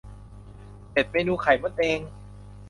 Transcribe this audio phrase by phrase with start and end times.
[0.91, 1.99] เจ็ด เมนูไข่มดแดง